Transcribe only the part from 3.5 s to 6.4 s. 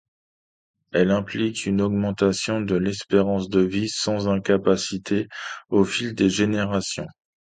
vie sans incapacités au fil des